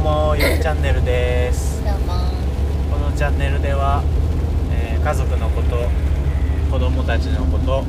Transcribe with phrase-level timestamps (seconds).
[0.00, 1.84] もゆきチャンネルです。
[1.84, 2.14] どうも。
[2.90, 4.02] このチャンネルでは、
[4.72, 5.88] えー家族のこと
[6.70, 7.84] 子供たちのこと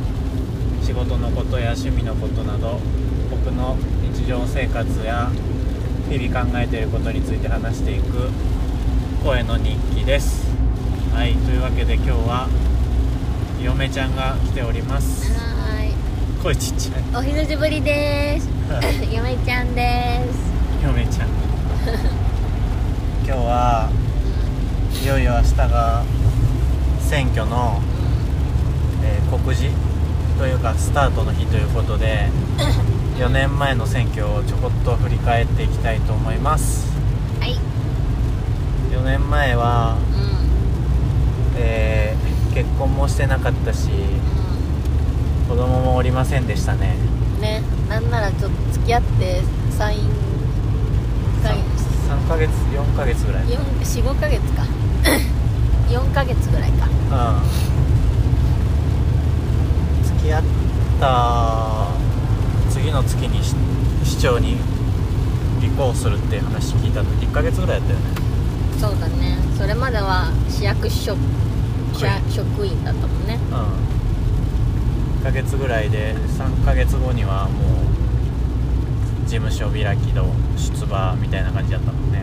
[0.81, 2.79] 仕事のことや趣味のことなど
[3.29, 3.77] 僕の
[4.13, 5.29] 日常生活や
[6.09, 8.29] 日々考えていることについて話していく
[9.23, 10.45] 声の日記です。
[11.13, 12.47] はいというわけで今日は
[13.63, 15.31] 嫁ちゃんが来ております。
[15.33, 17.03] は声ちっちゃい。
[17.15, 18.49] お久しぶりです。
[19.15, 20.51] 嫁ちゃんです。
[20.83, 21.60] 嫁ちゃん
[23.25, 23.89] 今日は
[25.03, 26.03] いよいよ明日が
[26.99, 27.81] 選挙の、
[29.03, 29.73] えー告示
[30.37, 32.29] というかスタートの日ということで
[33.17, 36.87] 4年前の選挙をちょこっと振り返っていきたいと思います。
[37.39, 37.57] はい。
[38.91, 43.89] 4年前は、うえー結婚もしてなかったし
[45.47, 46.95] 子供もおりませんでしたね。
[47.39, 49.41] んねなんならちょっと付き合って
[49.79, 50.30] 3 3
[52.31, 53.43] ヶ月4ヶ月ぐらい。
[53.43, 54.63] 45ヶ月か。
[55.91, 56.87] 4ヶ月ぐらいか。
[56.87, 56.89] う
[60.01, 60.05] ん。
[60.05, 60.43] 付き合っ
[61.01, 61.87] た
[62.69, 63.53] 次の月にし
[64.05, 64.55] 市長に
[65.59, 67.09] 立候補するっていう話聞いたの。
[67.19, 68.05] 1ヶ月ぐらいやったよね。
[68.79, 69.37] そうだね。
[69.57, 71.17] それまでは市役所
[72.29, 72.81] 職員。
[72.85, 73.37] だったもんね。
[73.51, 73.57] うん。
[75.19, 77.90] 1ヶ月ぐらいで3ヶ月後にはもう
[79.31, 80.25] 事務所開きの
[80.57, 82.21] 出馬みたいな感じだったもんね。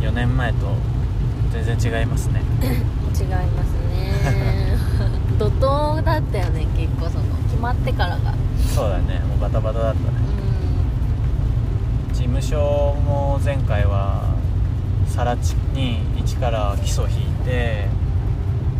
[0.00, 0.06] うん。
[0.08, 0.56] 4年前と
[1.52, 2.40] 全然違いますね。
[2.64, 4.78] 違いますね。
[5.38, 7.24] 怒涛だったよね結構その。
[7.50, 8.32] 決まってからが。
[8.74, 9.20] そうだね。
[9.28, 10.06] もうバタバタだったね。
[12.10, 14.22] う事務所も前回は
[15.06, 17.10] 更地に一から基礎引い
[17.44, 17.88] て、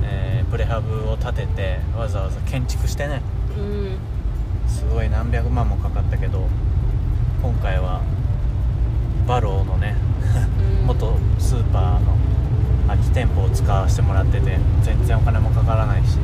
[0.05, 3.21] えープレハブを建ててわざわざ建築してね。
[3.59, 3.99] んうん。
[4.69, 6.36] すごい何百万もかかったけど今
[7.67, 8.01] 回は
[9.27, 9.97] バローのね
[10.81, 10.87] うん。
[10.87, 12.17] 元スーパーの
[12.87, 16.19] 空き店舗を使わせてもらってて全然お金もかからないし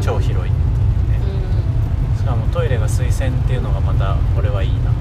[0.00, 2.16] 超広いっていうね。
[2.16, 4.92] しかもトイレが水洗っていうのがまたこれはいいな。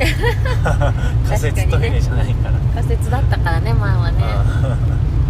[1.28, 4.24] 仮設トイレじゃないから、仮設だったからね前はね。
[4.24, 4.78] あ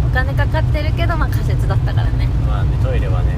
[0.07, 2.29] お金かかってるけどまあ仮設だったからね。
[2.45, 3.35] ーまあねトイレはね。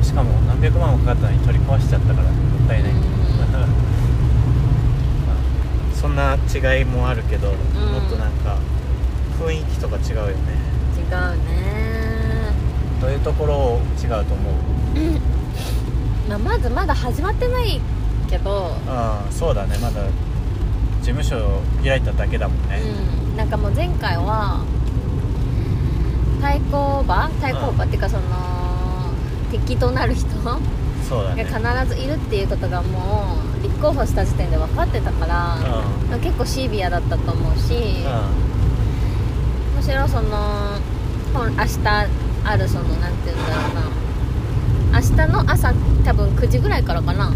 [0.00, 2.34] うしかも何百万もかかったのに取り壊しちゃったからも
[2.64, 3.14] ったいない、うん
[6.04, 7.56] そんな違いもあるけど、もっ
[8.08, 8.56] となんか
[9.40, 10.32] 雰囲気とか違うよね。
[10.32, 10.36] ん
[10.98, 12.52] 違うね。
[13.00, 16.28] どういうところ違うと思う？
[16.28, 17.80] まあまずまだ始まってない
[18.30, 18.76] けど。
[18.86, 19.76] ああそうだね。
[19.78, 20.02] まだ
[21.02, 22.80] 事務所を開いただけだもんね、
[23.30, 23.36] うん。
[23.36, 24.64] なんかもう前回は
[26.40, 27.28] 対抗馬？
[27.40, 28.22] 対抗馬っていうかその
[29.50, 30.58] 敵となる人が
[31.06, 31.44] そうだね。
[31.44, 31.60] 必
[31.94, 33.53] ずいるっていうことがもう立
[33.84, 35.58] 候補した時点で分かってたから
[36.16, 37.74] う結構シビアだったと思うし
[39.76, 40.78] むしろその
[41.34, 41.78] 本明日
[42.44, 44.04] あるそのなんて言うんだろうな。
[44.94, 45.74] 明日の朝
[46.04, 47.32] 多分9時ぐらいからかな。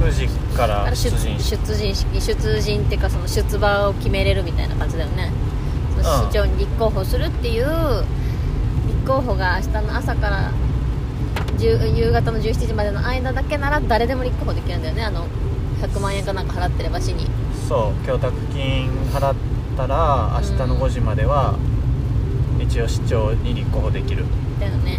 [0.00, 2.20] 9時から出陣し出陣式。
[2.20, 5.30] 出陣っていうかその出馬を決めれるみたいな感じだよね、
[5.98, 6.02] うん。
[6.02, 7.66] 市長に立候補するっていう
[8.86, 10.52] 立候補が明日の朝から
[11.58, 15.04] 10夕方の17時までの間だけなら誰でも立候補できるんだよね。
[15.04, 15.26] あの
[15.82, 17.26] 100万円かなんか払ってれば市に。
[17.68, 19.34] そう供託金払っ
[19.76, 21.56] たら明日の5時までは
[22.60, 24.24] 一応市長に立候補できる。
[24.60, 24.98] だよね。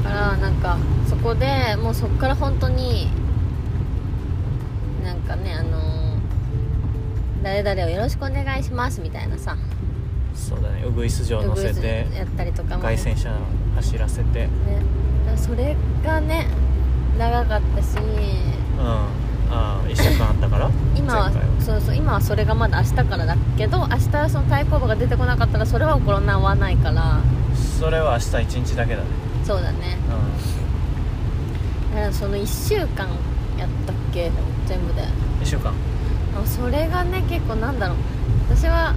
[0.00, 0.78] うだからなんか
[1.08, 3.08] そこでもうそこから本当に
[5.04, 5.94] なんかねあのー
[7.42, 9.52] 誰々をよろしくお願いしますみたいなさ。
[9.52, 9.58] ん
[10.34, 10.84] そうだね。
[10.86, 13.30] ウグイス城乗せてやったりとかも凱旋車
[13.76, 14.46] 走らせて。
[14.46, 14.50] ね、
[15.36, 16.46] それがね
[17.18, 19.23] 長かったしうん
[19.54, 20.70] ああ1週間あったから？
[20.96, 27.20] 今はそうそう今はそれがまだ明日からだけど明日その対抗馬が出てこなかったらそれは行わないから。
[27.78, 28.24] それは明日
[28.58, 29.08] 1日だけだね。
[29.44, 29.96] そうだね。
[31.92, 33.06] うだからその1週間
[33.58, 34.30] やったっけ？
[34.66, 35.02] 全部で。
[35.02, 35.04] ん
[35.42, 35.70] 1週間。
[35.70, 37.96] あそれがね結構なんだろう。
[38.50, 38.94] 私は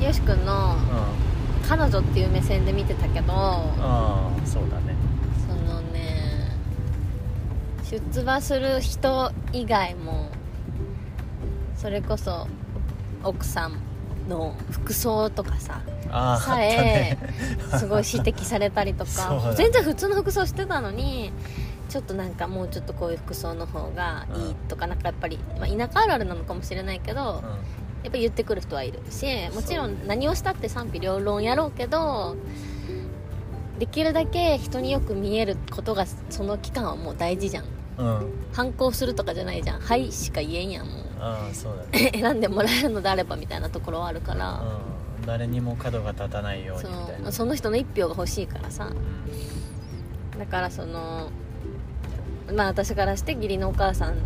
[0.00, 1.28] よし君のうん。
[1.68, 4.96] 彼女っていう目線で見てたけどああそうだね
[7.90, 10.28] 出馬する人以外も
[11.76, 12.46] それこそ
[13.24, 13.80] 奥さん
[14.28, 15.80] の服装とかさ
[16.10, 17.16] さえ
[17.78, 19.52] すごい指摘されたりとか。
[19.56, 21.32] 全然普通の服装してたのに
[21.88, 27.48] ちょっとなんかもうちょっとこういう服装の方がいいとかなんかやっぱり、まあ、田舎あるあるなのかもしれないけどうん。
[28.04, 32.36] やっぱ言ってくる人はいるしもちろん何をしたって賛否両論やろうけど
[33.78, 37.77] できるだけ人によく見えることがその期間はもう大事じゃんうん
[38.52, 41.04] 反抗するとかじゃないじゃん「はい」しか言えんやんもう。
[41.20, 42.12] ああそうだね。
[42.14, 44.62] 選んでもらえるのであればみたいなところはあるから、
[45.20, 45.26] うん。
[45.26, 47.28] 誰にも角が立たないようそにみたいな。
[47.30, 47.32] う。
[47.32, 48.86] その人の一票が欲しいからさ。
[48.86, 50.38] うん。
[50.38, 51.30] だからその
[52.54, 54.16] まあ私からして義理のお母さん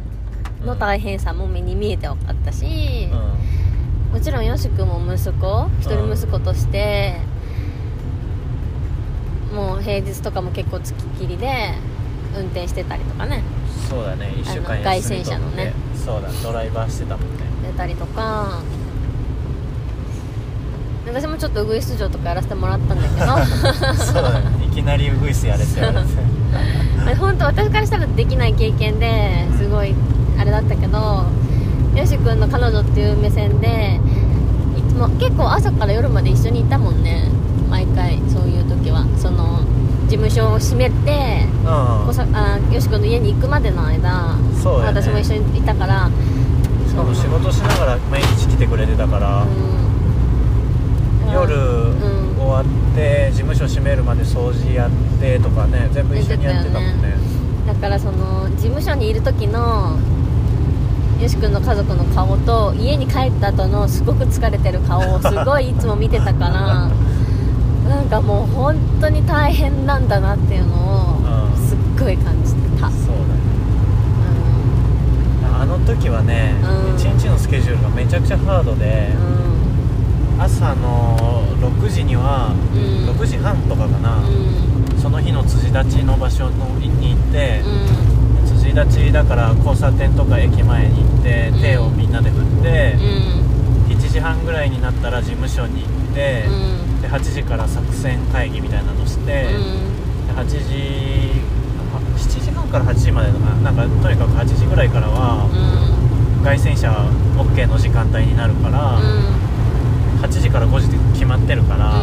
[0.67, 3.09] の大変さも目に見えて分かったし、
[4.13, 7.17] もちろんよし君も息子一人息子として、
[9.53, 11.73] もう平日とかも結構付きっきりで
[12.37, 13.43] 運転してたりとかね。
[13.57, 13.62] うん
[13.93, 15.75] そうだね1週間外線車のね。
[15.95, 17.45] そうだドライバーしてたもんね。
[17.71, 18.63] 出たりとか。
[21.07, 23.95] 私もちょっとウグイス嬢とかやらせてもらったんだけど。
[24.03, 27.15] そうだねいきなりウグイスやれって言われて。
[27.21, 29.95] 本当私からしたらできない経験ですごい
[30.39, 31.25] あれだったけど
[31.95, 34.01] よし君の彼女っていう目線で
[34.79, 37.29] いつも結構朝から夜まで一緒にいたもんね。
[37.71, 39.05] 毎回そういう時は。
[39.19, 39.61] その
[40.13, 41.69] 事務所を閉めてうん。
[41.71, 44.43] あよし君の家に行くまでの間、ね。
[44.85, 46.11] 私も一緒にいたから
[46.87, 51.33] しかも仕事しながら毎日来てくれてたから、うん。
[51.33, 52.37] 夜うん。
[52.37, 52.65] 終わっ
[52.95, 57.15] て事務所閉めるまで掃除やってとかね全部一緒にやってたもんね。
[57.67, 59.97] だからその事務所にいる時の
[61.23, 66.91] よし君の家族の顔と家に帰った後のすごく疲れてる顔をすごいいつも見てたから
[67.89, 71.67] なんかもう本当に大変なんだなっていうのをうん。
[71.67, 73.41] すっごい感じてた、うんそうだね。
[75.61, 76.97] あの時はね、うん。
[76.97, 79.11] 一日のスケジュールがめちゃくちゃハードで、
[80.39, 81.17] 朝の
[81.61, 83.11] 6時には、うん。
[83.11, 85.01] 6時半とかかな、うん。
[85.01, 87.63] その日の辻立ちの場所のに行って、
[88.41, 88.47] うん。
[88.59, 91.61] 辻立ちだから交差点とか駅前に行って、うん。
[91.61, 93.97] 手をみんなで振ってう、ん。
[93.97, 96.45] 7時半ぐらいになったら事務所に行って、
[97.13, 99.49] 8時から作戦会議みたいなのして、で
[100.35, 101.43] 8時
[101.95, 106.43] あ7時半から8時までかななんかとにかく8時ぐらいからはうん。
[106.43, 106.91] 凱旋車
[107.39, 108.99] OK の時間帯になるから、
[110.23, 112.03] 8時から5時で決まってるから、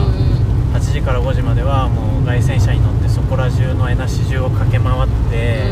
[0.72, 5.68] 8時から5時まではもう凱旋車に乗ってそこら中の江梨中を駆け回って、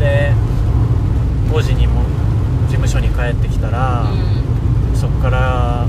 [0.00, 0.32] で
[1.52, 2.00] 5時にも
[2.68, 4.06] 事務所に帰ってきたら、
[4.94, 5.86] そこから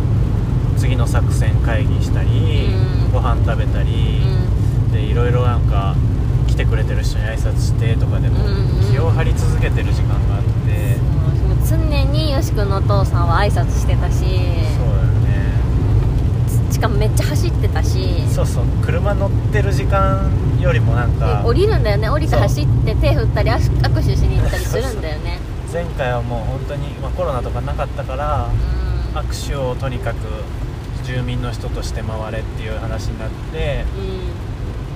[0.80, 3.12] 次の作戦会議したり、うん。
[3.12, 4.22] ご飯食べたり、
[4.94, 5.96] でいろいろなんか
[6.48, 8.92] 来てくれてる人に挨拶してとかでもうんうん。
[8.92, 10.98] 気を張り続けてる時間があって、
[11.68, 14.40] 常によし君のお父さんは挨拶してたしそうだよ
[15.28, 16.72] ね。
[16.72, 18.28] しかもめっちゃ走ってたし。
[18.30, 18.64] そうそう。
[18.84, 20.31] 車乗ってる時間
[20.62, 22.10] よりもなんでか降りるんだよね。
[22.10, 25.40] 降りて走って手振ったり握握手しに行ったりするんだよね。
[25.72, 28.48] 前回はもう本当に、まあ、コロナとかなかったから
[29.14, 29.18] うん。
[29.20, 30.16] 握手をとにかく
[31.10, 33.84] 住民の人として回れっていう話になって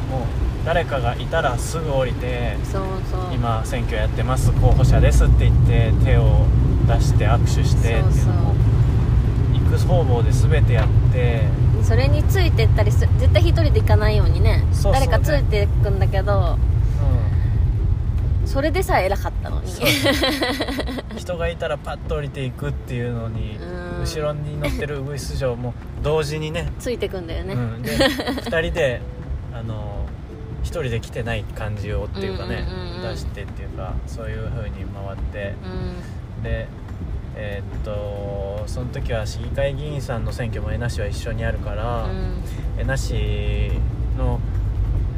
[0.09, 0.21] うもう
[0.63, 2.55] 誰かがいたらすぐ降りて
[3.33, 6.45] 今選挙やってます候補者ですって言って手を
[6.87, 8.55] 出して握手してっていうのも
[9.53, 11.41] 行く方々で全てやって
[11.81, 14.63] それについてったりす絶対一人で行かないようにね。
[14.83, 16.57] 誰かついていくんだけど
[18.45, 19.71] うそれでさえ偉かったのに。
[21.17, 26.71] 人がいたらパッと降りていくっていうのにうん後ろに乗ってるウグイス嬢も同時にね。
[26.77, 29.01] ついてくんだよね、うん、で2人で
[29.53, 30.05] あの
[30.63, 35.55] 1人で来てない感じをっていうかね、うんうん出してっていうかそういう風に回って。
[36.37, 36.43] うん。
[36.43, 36.67] で
[37.35, 42.07] えーっとその時は市議会議員さんの選挙も江那市は一緒にあるから、
[42.77, 43.71] 江那市
[44.17, 44.39] の、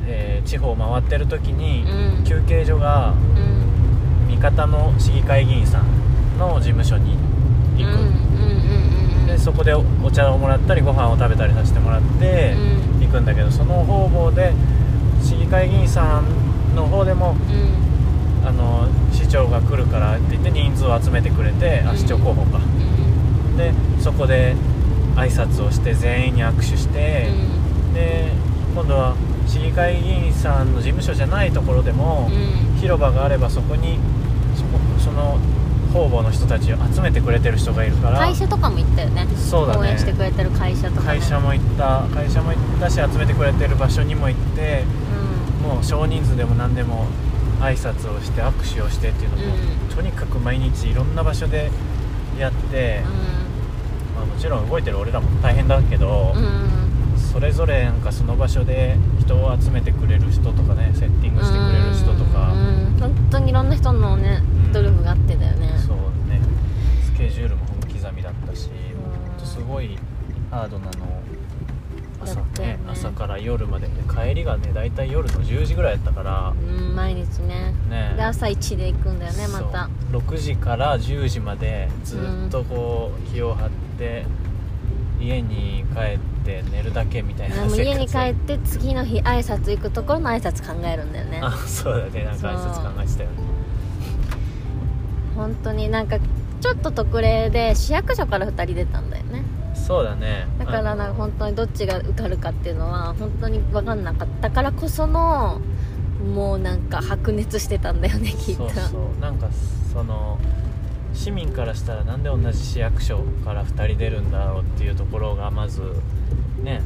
[0.08, 2.24] えー地方を回ってる時に、うん。
[2.24, 3.14] 休憩所が
[4.28, 4.34] うん。
[4.34, 7.18] 味方の市議会議員さんの事務所に
[7.78, 8.25] 行く、
[9.46, 12.54] そこでおお茶をもらったりご飯を食べたりさせてもらって
[12.98, 13.06] うん。
[13.06, 14.52] 行くんだけどその方々で
[15.22, 17.36] 市議会議員さんの方でもう
[18.42, 18.48] ん。
[18.48, 21.98] あの市長が来るからって言って人数を集めてくれて、あうん。
[21.98, 22.58] 市長候補か。
[22.58, 22.62] う
[23.54, 23.58] ん。
[23.58, 23.72] で
[24.02, 24.56] そこで
[25.16, 27.30] 挨拶をして全員に握手して、
[27.94, 28.32] で
[28.74, 29.16] 今度は
[29.48, 32.34] 市議会議員さんの事務所じゃないところでも、う
[32.76, 32.80] ん。
[32.80, 34.00] 広場があればそこに
[35.00, 35.38] その
[35.96, 39.26] 方々の人たちを集めてくれてる人がいるから会社とかも行ったよね。
[39.38, 39.80] そうだね。
[39.80, 42.06] 応援してくれてる会社とか、ね、会社も行った。
[42.14, 44.84] 会社も行ったし集めてくれてる場所にも行って
[45.64, 47.08] うもう少人数でも何でも
[47.62, 49.96] 挨拶をして握手をしてっていうのも、うん。
[49.96, 51.72] とにかく毎日いろんな場所で
[52.38, 53.02] やって、
[54.18, 57.18] まあ、もちろん動いてる俺らも大変だけど、んうんうん。
[57.18, 62.60] それぞれなんかその場所で人を集めてくれる人とかねセッティングしてくれる人とか、うん。
[62.60, 63.00] うん。
[63.00, 64.74] 本当にいろんな人のねうん。
[64.74, 65.85] 努力があってだよね
[67.18, 69.98] ケジュールも本刻みだったし、んほんとすごい
[70.52, 70.92] ハードなの。
[70.92, 71.22] を
[72.22, 72.80] 朝ねね。
[72.88, 73.88] 朝から夜まで。
[73.88, 76.50] で帰りがね大体夜の10時ぐらいやったから。
[76.50, 77.74] うん毎日ね。
[77.90, 78.14] ね。
[78.16, 79.90] で朝1で行くんだよねまた。
[80.12, 82.18] そう6時から10時までず
[82.48, 84.26] っとこう気を張って
[85.20, 91.40] 家に帰って寝るだけみたいな家に帰っって次の日挨拶行くところの挨拶考えるんだよね。
[91.42, 92.26] あそうだね。
[92.26, 93.36] なんか挨拶考えてたよね。
[95.36, 96.18] 本当になんか
[96.66, 99.44] ちょっと特例で市役所から2人出たんだよね。
[99.76, 100.48] そうだね。
[100.58, 105.62] だからなんか本当にどっちが受かるかっていうのは本当に分かんなかったからこその
[106.34, 108.68] もうなんか白熱してたんだよねきっと。
[108.70, 109.22] そうそう。
[109.22, 109.48] なんか
[109.94, 110.40] その
[111.14, 115.84] 市民からしたらなんで同じ市役所から2人出るんだろうっていうところがまず
[116.64, 116.82] ね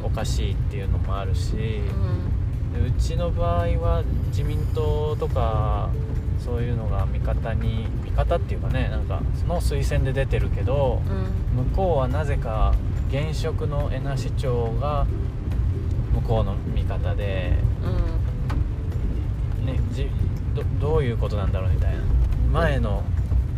[0.00, 0.06] うん。
[0.06, 1.58] おかしいっていうのもあるし、うん。
[2.72, 5.90] でうちの場合は自民党とか
[6.42, 11.64] そういうのが味方に味方っていうかねなんかその推薦で出てるけどうん。
[11.64, 12.74] 向こうはなぜか
[13.08, 15.06] 現職の江那市長が
[16.12, 17.54] 向こうの味方で、
[19.60, 19.66] うん。
[19.66, 20.08] ね、じ
[20.54, 22.00] どどういうことなんだろうみたいな。
[22.52, 23.02] 前の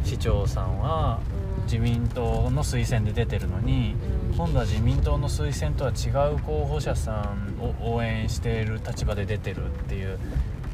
[0.04, 1.20] 市長さんは
[1.64, 3.94] 自民党の推薦で出てるのに
[4.30, 4.36] うん。
[4.36, 10.18] 今度は自民党の推薦とは違う候補者さんを応援している立場で出てるっていう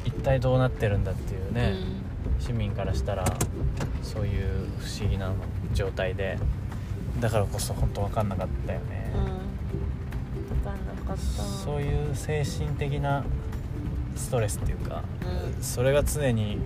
[0.05, 1.75] 一体どうなってるんだっていうね、
[2.39, 3.25] 市民からしたら
[4.01, 5.31] そういう不思議な
[5.73, 6.37] 状態で
[7.19, 10.57] だからこそ本当分かんなかったよね、うん。
[10.57, 11.17] 分かんなかった。
[11.17, 13.25] そういう精神的な
[14.15, 15.03] ストレスっていうか、
[15.55, 15.63] うん。
[15.63, 16.59] それが常に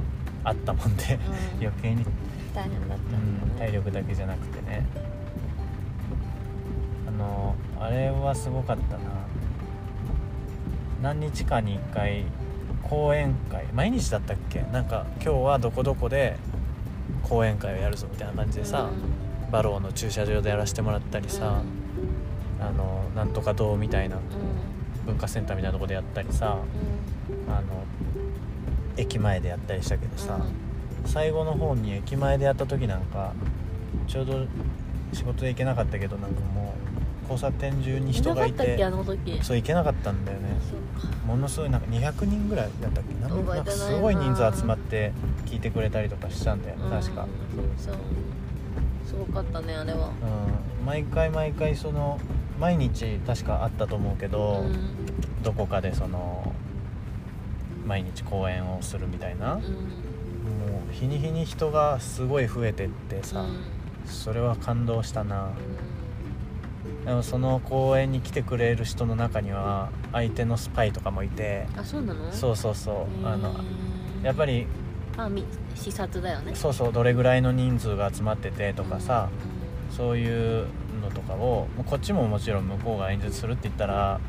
[0.43, 1.15] あったもんで、
[1.59, 1.65] うん。
[1.65, 2.05] 余計に、
[2.53, 4.85] 大変だったうん体力だけじゃなくてね。
[7.07, 9.03] あのあれはすごかったな。
[11.01, 12.25] 何日かに1回
[12.89, 14.61] 講演会毎日だったっけ？
[14.71, 16.37] なんか今日はどこどこで
[17.23, 18.89] 講演会をやるぞみたいな感じでさ、
[19.51, 21.61] バローの駐車場でやらせてもらったりさ、
[22.59, 24.21] あのなんとか堂みたいなうん。
[25.05, 26.59] 文化センターみたいなとこでやったりさ
[27.49, 27.61] あの
[28.95, 30.39] 駅前でやったりしたけどさ、
[31.03, 33.33] 最後の方に駅前でやった時なんか
[34.07, 34.45] ちょうど
[35.11, 36.92] 仕事で行けなかったけどなんかもう
[37.23, 38.77] 交差点中に人がいて
[39.41, 40.49] そう行けなかったんだよね。
[41.25, 43.13] ものすごいなんか200人ぐらいだったっけ？
[43.19, 43.27] な
[43.61, 45.11] んかすごい人数集まって
[45.45, 47.29] 聞いてくれたりとかしたんだよね確か、うん
[47.77, 47.95] そう。
[49.05, 50.09] すごかったねあれは。
[50.79, 52.19] うん、毎回毎回その
[52.59, 55.43] 毎日確かあったと思うけど、うん。
[55.43, 56.53] どこかでその
[57.85, 59.61] 毎日公演をするみたいな、うん。
[59.61, 59.67] も
[60.89, 63.63] う日に日に人がすごい増えてってさ、うん。
[64.05, 65.51] それは感動したな
[67.05, 71.67] でもその公演に来てくれる人の中には相手のスパイとかもいて。
[71.75, 72.31] あそうなの？
[72.31, 73.27] そうそうそう。
[73.27, 73.53] あの
[74.23, 74.67] やっぱり
[75.17, 75.45] あみ
[75.75, 76.55] 視察だよね。
[76.55, 79.29] そうそうどれぐらいの人数が集まっててとかさ、
[79.91, 80.67] そういう
[81.01, 84.21] のとかをこっちももちろん向こうが演説するって言ったら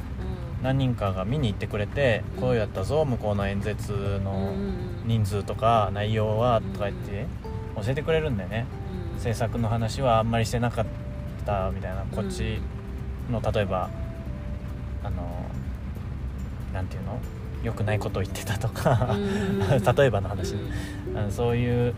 [0.62, 2.40] 何人かが見に行ってくれてうん。
[2.42, 3.92] こうやったぞ向こうの演説
[4.24, 4.52] の
[5.06, 7.26] 人数とか内容はとか言って
[7.76, 8.66] 教えてくれるんだよね。
[9.18, 11.03] 制作の話はあんまりしてなかった
[11.74, 12.58] みたいなこっち
[13.30, 13.90] の例えば
[15.02, 15.46] あの
[16.72, 17.18] なんていうの？
[17.62, 19.16] 良くないことを言ってたとか
[19.96, 20.60] 例えばの話ね。
[21.16, 21.94] あのそういう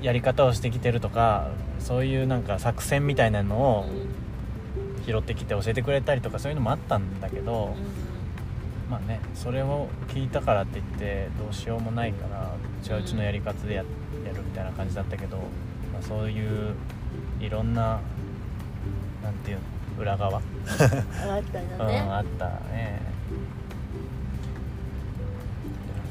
[0.00, 3.86] やり方をしてきてるとかそういうなんか作戦みたいなのを
[5.06, 7.74] 拾ってきて教えてくれたりとかそういうのもあったんだけど
[8.90, 13.84] まあねそれを聞いたからって言ってどうしようもないからうちはうちのやり方でや
[14.24, 16.74] やるみたいな感じだったけど、まあ、そういう
[17.42, 18.00] いろんな
[19.22, 19.62] なんていうの
[20.00, 20.42] 裏側、 あっ
[20.78, 23.00] たんうん、あったね。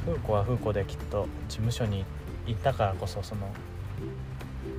[0.05, 2.05] 風子は風子できっと事務所に
[2.45, 3.47] 行ったからこそその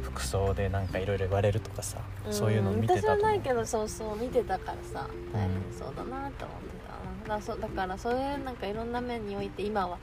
[0.03, 1.99] 服装でなんかいろいろ言われるとかさ、
[2.31, 3.23] そういうのを見て私はたと思う。
[3.23, 7.29] ないけどそうそう見てたからさ大変そうだなって思ってた。
[7.29, 9.99] だからそうだからそういうなんかいろんな面において今は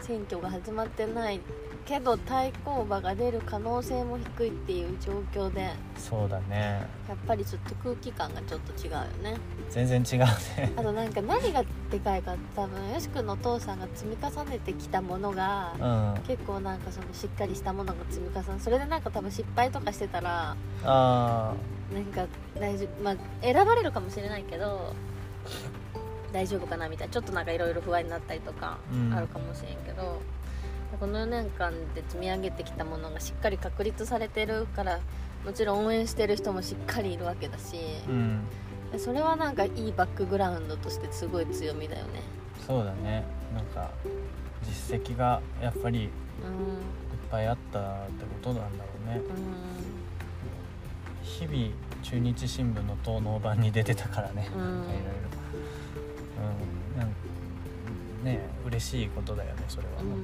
[0.00, 1.40] 選挙が始まってない
[1.86, 6.84] けど対抗馬が出る可能性も低いっていう状況でそうだね。
[7.08, 9.36] やっぱりちょっと空気感がちょっと違うよね。
[9.70, 10.72] 全然違うね。
[10.76, 16.22] あとなんか何がでかいか多分よし君のお父さんが積み重ねてきたものがうん。
[16.26, 21.54] 結構なんかそのしっかりしたものが積み重ねそれでなんか多分失敗とかしてたらあ
[21.94, 22.26] なんか
[22.58, 24.92] 大丈夫まあ選ばれるかもしれないけど
[26.32, 29.14] 大丈夫かなみたいなちょっとなんかいろいろ不安になったりとかうん。
[29.14, 30.20] あるかもしれんけど、
[30.98, 35.00] この4年間で積み上げてきたものがしっかり確立されてるから
[35.44, 37.76] もちろん応援してる人もしっかりいるわけだし、
[38.06, 38.40] あうん。
[38.92, 42.22] でそれはなんかいいバックグラウンドとしてすごい強みだよね。
[42.66, 43.24] そうだね。
[43.54, 43.90] なんか
[44.64, 46.08] 実績がやっぱりいっ
[46.44, 49.20] うんぱいあったってことなんだろうね。
[49.20, 49.26] うん。
[51.22, 54.62] 日々中日新聞の東能版に出てたからね、うん。
[54.62, 55.10] なんかいろいろ。
[56.94, 57.00] うん。
[57.00, 57.12] なん
[58.26, 60.20] ね嬉しいことだよねそれは本当に、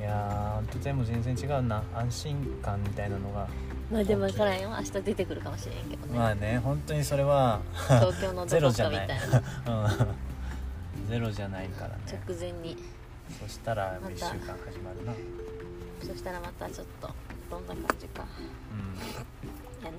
[0.00, 1.82] いやーほんと全部全然違うな。
[1.94, 3.48] 安心感みたいなのが
[3.90, 9.04] まあでも分からんよ明日出てくるかもしれんけどね、まあね本当にそれは東京のどゼロこじゃな。
[9.04, 9.30] いかみたい。
[9.30, 11.08] なうん。
[11.08, 12.02] ゼロじゃないからね。
[12.26, 12.76] 直前に。
[13.40, 15.12] そしたらまた1週間始まるな。
[16.02, 17.10] そしたらまたちょっと
[17.50, 18.24] どんな感じか。
[18.72, 19.84] うん。
[19.84, 19.98] やね。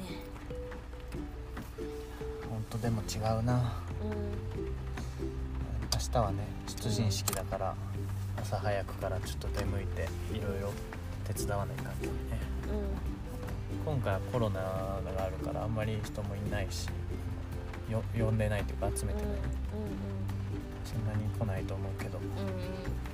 [2.50, 3.58] 本当でも違うな。
[4.01, 4.88] う明
[6.12, 7.75] 日はね出陣式だから
[8.38, 10.72] 朝早くからちょっと出向いていろいろ
[11.28, 12.20] 手伝わないかんけどね。
[12.68, 13.96] んうん。
[13.98, 16.88] 今回はコロナがあるからあんまり人もいないし
[17.89, 19.34] よ呼んでないというか集めてない、
[20.86, 22.18] そんなに来ないと思うけど。
[22.18, 22.32] うんうん。
[22.32, 23.10] うんうん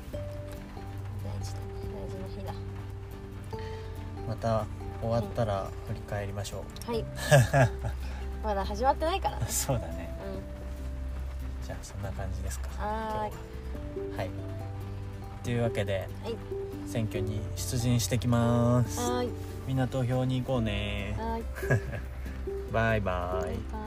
[1.26, 2.54] 大事だね大事な日だ。
[4.28, 4.66] また
[5.02, 7.04] 終わったら振り返りましょはい。
[8.44, 9.46] まだ始まってないからね。
[9.50, 10.05] うそうだね。
[10.05, 10.05] う
[11.66, 12.68] じゃあそんな感じですか。
[12.68, 14.18] んは今日は。
[14.18, 14.30] はい。
[15.44, 16.36] というわけではい。
[16.88, 19.00] 選挙に出陣してきます。
[19.68, 21.18] みんな投票に行こうね。
[22.72, 23.85] バイバイ